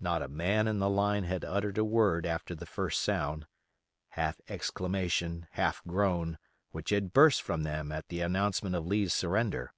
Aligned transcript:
Not 0.00 0.22
a 0.22 0.28
man 0.28 0.66
in 0.66 0.78
the 0.78 0.88
line 0.88 1.24
had 1.24 1.44
uttered 1.44 1.76
a 1.76 1.84
word 1.84 2.24
after 2.24 2.54
the 2.54 2.64
first 2.64 3.02
sound, 3.02 3.46
half 4.16 4.40
exclamation, 4.48 5.46
half 5.50 5.82
groan, 5.86 6.38
which 6.70 6.88
had 6.88 7.12
burst 7.12 7.42
from 7.42 7.64
them 7.64 7.92
at 7.92 8.08
the 8.08 8.22
announcement 8.22 8.74
of 8.74 8.86
Lee's 8.86 9.12
surrender. 9.12 9.74